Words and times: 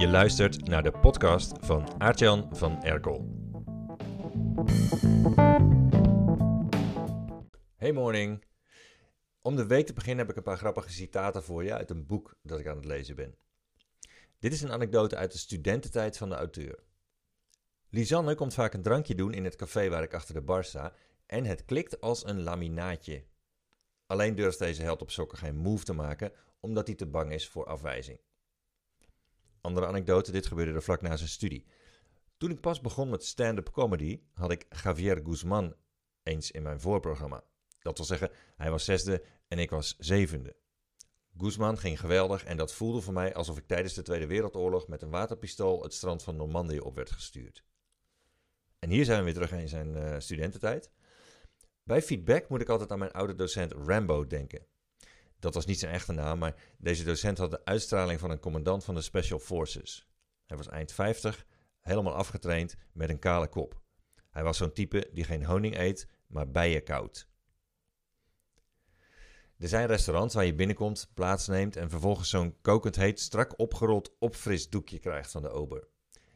Je 0.00 0.08
luistert 0.08 0.68
naar 0.68 0.82
de 0.82 0.90
podcast 0.90 1.52
van 1.60 2.00
Aartjan 2.00 2.56
van 2.56 2.82
Erkel. 2.82 3.28
Hey 7.76 7.92
morning. 7.92 8.44
Om 9.42 9.56
de 9.56 9.66
week 9.66 9.86
te 9.86 9.92
beginnen 9.92 10.18
heb 10.18 10.30
ik 10.30 10.36
een 10.36 10.42
paar 10.42 10.56
grappige 10.56 10.90
citaten 10.90 11.42
voor 11.42 11.64
je 11.64 11.74
uit 11.74 11.90
een 11.90 12.06
boek 12.06 12.36
dat 12.42 12.58
ik 12.58 12.66
aan 12.66 12.76
het 12.76 12.84
lezen 12.84 13.16
ben. 13.16 13.36
Dit 14.38 14.52
is 14.52 14.62
een 14.62 14.72
anekdote 14.72 15.16
uit 15.16 15.32
de 15.32 15.38
studententijd 15.38 16.16
van 16.16 16.28
de 16.28 16.34
auteur. 16.34 16.78
Lisanne 17.90 18.34
komt 18.34 18.54
vaak 18.54 18.74
een 18.74 18.82
drankje 18.82 19.14
doen 19.14 19.32
in 19.32 19.44
het 19.44 19.56
café 19.56 19.88
waar 19.88 20.02
ik 20.02 20.14
achter 20.14 20.34
de 20.34 20.42
bar 20.42 20.64
sta 20.64 20.92
en 21.26 21.44
het 21.44 21.64
klikt 21.64 22.00
als 22.00 22.26
een 22.26 22.42
laminaatje. 22.42 23.24
Alleen 24.06 24.34
durft 24.34 24.58
deze 24.58 24.82
held 24.82 25.02
op 25.02 25.10
sokken 25.10 25.38
geen 25.38 25.56
move 25.56 25.84
te 25.84 25.92
maken 25.92 26.32
omdat 26.60 26.86
hij 26.86 26.96
te 26.96 27.06
bang 27.06 27.32
is 27.32 27.48
voor 27.48 27.66
afwijzing. 27.66 28.20
Andere 29.60 29.86
anekdote, 29.86 30.32
dit 30.32 30.46
gebeurde 30.46 30.72
er 30.72 30.82
vlak 30.82 31.00
na 31.00 31.16
zijn 31.16 31.28
studie. 31.28 31.66
Toen 32.36 32.50
ik 32.50 32.60
pas 32.60 32.80
begon 32.80 33.08
met 33.08 33.24
stand-up 33.24 33.70
comedy, 33.70 34.20
had 34.32 34.50
ik 34.50 34.66
Javier 34.82 35.20
Guzman 35.24 35.74
eens 36.22 36.50
in 36.50 36.62
mijn 36.62 36.80
voorprogramma. 36.80 37.44
Dat 37.78 37.96
wil 37.96 38.06
zeggen, 38.06 38.30
hij 38.56 38.70
was 38.70 38.84
zesde 38.84 39.24
en 39.48 39.58
ik 39.58 39.70
was 39.70 39.96
zevende. 39.98 40.56
Guzman 41.36 41.78
ging 41.78 42.00
geweldig 42.00 42.44
en 42.44 42.56
dat 42.56 42.74
voelde 42.74 43.00
voor 43.00 43.12
mij 43.12 43.34
alsof 43.34 43.58
ik 43.58 43.66
tijdens 43.66 43.94
de 43.94 44.02
Tweede 44.02 44.26
Wereldoorlog 44.26 44.88
met 44.88 45.02
een 45.02 45.10
waterpistool 45.10 45.82
het 45.82 45.94
strand 45.94 46.22
van 46.22 46.36
Normandië 46.36 46.80
op 46.80 46.94
werd 46.94 47.10
gestuurd. 47.10 47.64
En 48.78 48.90
hier 48.90 49.04
zijn 49.04 49.18
we 49.18 49.24
weer 49.24 49.34
terug 49.34 49.52
in 49.52 49.68
zijn 49.68 49.96
uh, 49.96 50.14
studententijd. 50.18 50.90
Bij 51.82 52.02
feedback 52.02 52.48
moet 52.48 52.60
ik 52.60 52.68
altijd 52.68 52.90
aan 52.90 52.98
mijn 52.98 53.12
oude 53.12 53.34
docent 53.34 53.72
Rambo 53.72 54.26
denken. 54.26 54.66
Dat 55.40 55.54
was 55.54 55.66
niet 55.66 55.78
zijn 55.78 55.92
echte 55.92 56.12
naam, 56.12 56.38
maar 56.38 56.54
deze 56.78 57.04
docent 57.04 57.38
had 57.38 57.50
de 57.50 57.64
uitstraling 57.64 58.20
van 58.20 58.30
een 58.30 58.40
commandant 58.40 58.84
van 58.84 58.94
de 58.94 59.00
Special 59.00 59.38
Forces. 59.38 60.08
Hij 60.46 60.56
was 60.56 60.68
eind 60.68 60.92
50, 60.92 61.46
helemaal 61.80 62.14
afgetraind 62.14 62.76
met 62.92 63.08
een 63.08 63.18
kale 63.18 63.48
kop. 63.48 63.80
Hij 64.30 64.42
was 64.42 64.56
zo'n 64.56 64.72
type 64.72 65.08
die 65.12 65.24
geen 65.24 65.44
honing 65.44 65.76
eet, 65.76 66.08
maar 66.26 66.50
bijen 66.50 66.84
koudt. 66.84 67.28
Er 69.58 69.68
zijn 69.68 69.86
restaurants 69.86 70.34
waar 70.34 70.44
je 70.44 70.54
binnenkomt, 70.54 71.10
plaatsneemt 71.14 71.76
en 71.76 71.90
vervolgens 71.90 72.28
zo'n 72.28 72.56
kokend 72.60 72.96
heet, 72.96 73.20
strak 73.20 73.58
opgerold 73.58 74.16
opfris 74.18 74.68
doekje 74.68 74.98
krijgt 74.98 75.30
van 75.30 75.42
de 75.42 75.50
ober. 75.50 75.88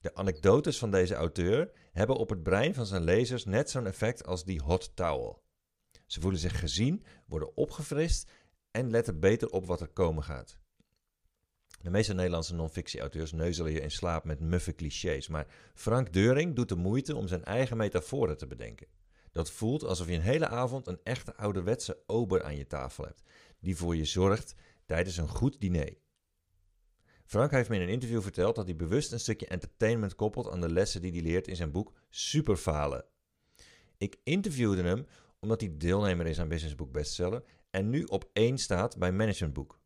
De 0.00 0.14
anekdotes 0.14 0.78
van 0.78 0.90
deze 0.90 1.14
auteur 1.14 1.70
hebben 1.92 2.16
op 2.16 2.30
het 2.30 2.42
brein 2.42 2.74
van 2.74 2.86
zijn 2.86 3.02
lezers 3.02 3.44
net 3.44 3.70
zo'n 3.70 3.86
effect 3.86 4.26
als 4.26 4.44
die 4.44 4.62
hot 4.62 4.96
towel. 4.96 5.42
Ze 6.06 6.20
voelen 6.20 6.40
zich 6.40 6.58
gezien, 6.58 7.04
worden 7.26 7.56
opgefrist 7.56 8.30
en 8.70 8.90
letten 8.90 9.20
beter 9.20 9.50
op 9.50 9.66
wat 9.66 9.80
er 9.80 9.88
komen 9.88 10.22
gaat. 10.22 10.58
De 11.82 11.90
meeste 11.90 12.14
Nederlandse 12.14 12.54
non-fictie-auteurs 12.54 13.32
neuzelen 13.32 13.72
je 13.72 13.80
in 13.80 13.90
slaap 13.90 14.24
met 14.24 14.40
muffe 14.40 14.74
clichés, 14.74 15.28
maar 15.28 15.46
Frank 15.74 16.12
Deuring 16.12 16.54
doet 16.54 16.68
de 16.68 16.76
moeite 16.76 17.16
om 17.16 17.28
zijn 17.28 17.44
eigen 17.44 17.76
metaforen 17.76 18.36
te 18.36 18.46
bedenken. 18.46 18.86
Dat 19.32 19.50
voelt 19.50 19.84
alsof 19.84 20.06
je 20.06 20.14
een 20.14 20.20
hele 20.20 20.48
avond 20.48 20.86
een 20.86 21.00
echte 21.02 21.36
ouderwetse 21.36 22.02
ober 22.06 22.42
aan 22.42 22.56
je 22.56 22.66
tafel 22.66 23.04
hebt, 23.04 23.22
die 23.60 23.76
voor 23.76 23.96
je 23.96 24.04
zorgt 24.04 24.54
tijdens 24.86 25.16
een 25.16 25.28
goed 25.28 25.60
diner. 25.60 25.96
Frank 27.24 27.50
heeft 27.50 27.68
me 27.68 27.74
in 27.76 27.82
een 27.82 27.88
interview 27.88 28.22
verteld 28.22 28.56
dat 28.56 28.66
hij 28.66 28.76
bewust 28.76 29.12
een 29.12 29.20
stukje 29.20 29.46
entertainment 29.46 30.14
koppelt 30.14 30.50
aan 30.50 30.60
de 30.60 30.72
lessen 30.72 31.00
die 31.00 31.12
hij 31.12 31.20
leert 31.20 31.48
in 31.48 31.56
zijn 31.56 31.70
boek 31.70 31.92
Superfalen. 32.08 33.04
Ik 33.98 34.16
interviewde 34.24 34.82
hem 34.82 35.06
omdat 35.40 35.60
hij 35.60 35.76
deelnemer 35.76 36.26
is 36.26 36.40
aan 36.40 36.48
Business 36.48 36.74
Book 36.74 36.92
Bestseller 36.92 37.42
en 37.70 37.90
nu 37.90 38.04
op 38.04 38.30
één 38.32 38.58
staat 38.58 38.98
bij 38.98 39.12
Managementboek. 39.12 39.80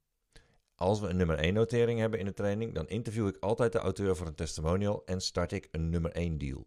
Als 0.74 1.00
we 1.00 1.08
een 1.08 1.16
nummer 1.16 1.38
1 1.38 1.54
notering 1.54 1.98
hebben 1.98 2.18
in 2.18 2.24
de 2.24 2.34
training, 2.34 2.74
dan 2.74 2.88
interview 2.88 3.26
ik 3.26 3.36
altijd 3.36 3.72
de 3.72 3.78
auteur 3.78 4.16
voor 4.16 4.26
een 4.26 4.34
testimonial 4.34 5.02
en 5.04 5.20
start 5.20 5.52
ik 5.52 5.68
een 5.70 5.90
nummer 5.90 6.10
1 6.10 6.38
deal. 6.38 6.66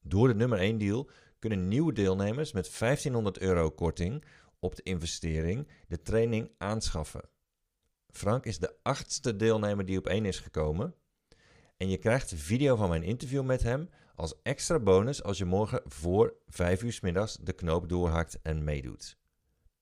Door 0.00 0.28
de 0.28 0.34
nummer 0.34 0.58
1 0.58 0.78
deal 0.78 1.10
kunnen 1.38 1.68
nieuwe 1.68 1.92
deelnemers 1.92 2.52
met 2.52 2.78
1500 2.78 3.38
euro 3.38 3.70
korting 3.70 4.24
op 4.58 4.76
de 4.76 4.82
investering 4.82 5.68
de 5.88 6.02
training 6.02 6.50
aanschaffen. 6.58 7.28
Frank 8.10 8.44
is 8.44 8.58
de 8.58 8.76
achtste 8.82 9.36
deelnemer 9.36 9.84
die 9.84 9.98
op 9.98 10.06
één 10.06 10.24
is 10.24 10.38
gekomen. 10.38 10.94
En 11.76 11.88
je 11.88 11.96
krijgt 11.96 12.30
de 12.30 12.36
video 12.36 12.76
van 12.76 12.88
mijn 12.88 13.02
interview 13.02 13.44
met 13.44 13.62
hem 13.62 13.88
als 14.14 14.42
extra 14.42 14.78
bonus 14.78 15.22
als 15.22 15.38
je 15.38 15.44
morgen 15.44 15.82
voor 15.84 16.34
5 16.46 16.82
uur 16.82 16.98
middags 17.02 17.36
de 17.40 17.52
knoop 17.52 17.88
doorhakt 17.88 18.38
en 18.42 18.64
meedoet. 18.64 19.18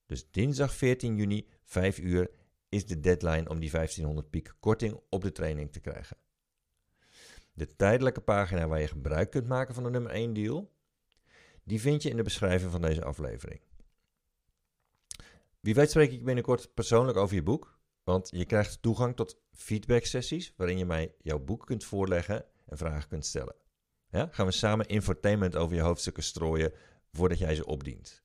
Dus 0.05 0.31
dinsdag 0.31 0.73
14 0.73 1.15
juni, 1.15 1.47
5 1.63 1.99
uur, 1.99 2.29
is 2.69 2.85
de 2.85 2.99
deadline 2.99 3.49
om 3.49 3.59
die 3.59 3.71
1500 3.71 4.29
piek 4.29 4.53
korting 4.59 4.99
op 5.09 5.21
de 5.21 5.31
training 5.31 5.71
te 5.71 5.79
krijgen. 5.79 6.17
De 7.53 7.75
tijdelijke 7.75 8.21
pagina 8.21 8.67
waar 8.67 8.79
je 8.79 8.87
gebruik 8.87 9.31
kunt 9.31 9.47
maken 9.47 9.73
van 9.73 9.83
de 9.83 9.89
nummer 9.89 10.11
1 10.11 10.33
deal, 10.33 10.71
die 11.63 11.81
vind 11.81 12.03
je 12.03 12.09
in 12.09 12.15
de 12.15 12.23
beschrijving 12.23 12.71
van 12.71 12.81
deze 12.81 13.03
aflevering. 13.03 13.61
Wie 15.59 15.75
weet 15.75 15.89
spreek 15.89 16.11
ik 16.11 16.25
binnenkort 16.25 16.73
persoonlijk 16.73 17.17
over 17.17 17.35
je 17.35 17.43
boek, 17.43 17.79
want 18.03 18.29
je 18.31 18.45
krijgt 18.45 18.81
toegang 18.81 19.15
tot 19.15 19.39
feedback 19.51 20.05
sessies 20.05 20.53
waarin 20.57 20.77
je 20.77 20.85
mij 20.85 21.15
jouw 21.21 21.39
boek 21.39 21.65
kunt 21.65 21.83
voorleggen 21.83 22.45
en 22.65 22.77
vragen 22.77 23.09
kunt 23.09 23.25
stellen. 23.25 23.55
Ja, 24.09 24.27
gaan 24.31 24.45
we 24.45 24.51
samen 24.51 24.87
infotainment 24.87 25.55
over 25.55 25.75
je 25.75 25.81
hoofdstukken 25.81 26.23
strooien 26.23 26.73
voordat 27.11 27.37
jij 27.37 27.55
ze 27.55 27.65
opdient. 27.65 28.24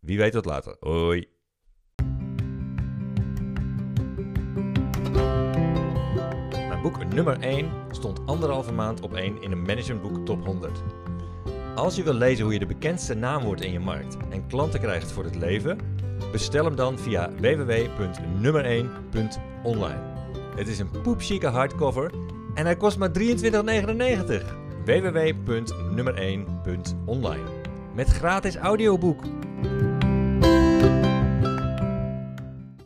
Wie 0.00 0.18
weet 0.18 0.32
tot 0.32 0.44
later. 0.44 0.76
Hoi. 0.80 1.28
Mijn 6.68 6.82
boek 6.82 7.12
nummer 7.12 7.40
1 7.40 7.70
stond 7.90 8.26
anderhalve 8.26 8.72
maand 8.72 9.00
op 9.00 9.14
1 9.14 9.42
in 9.42 9.52
een 9.52 9.62
managementboek 9.62 10.26
top 10.26 10.44
100. 10.44 10.82
Als 11.74 11.96
je 11.96 12.02
wil 12.02 12.14
lezen 12.14 12.44
hoe 12.44 12.52
je 12.52 12.58
de 12.58 12.66
bekendste 12.66 13.14
naam 13.14 13.44
wordt 13.44 13.60
in 13.60 13.72
je 13.72 13.80
markt 13.80 14.16
en 14.30 14.46
klanten 14.46 14.80
krijgt 14.80 15.12
voor 15.12 15.24
het 15.24 15.36
leven, 15.36 15.78
bestel 16.32 16.64
hem 16.64 16.76
dan 16.76 16.98
via 16.98 17.30
www.nummer1.online. 17.30 20.00
Het 20.56 20.68
is 20.68 20.78
een 20.78 20.90
poepchique 21.02 21.48
hardcover 21.48 22.12
en 22.54 22.64
hij 22.64 22.76
kost 22.76 22.98
maar 22.98 23.10
23,99. 23.18 23.24
www.nummer1.online 24.84 27.48
Met 27.94 28.08
gratis 28.08 28.56
audioboek. 28.56 29.22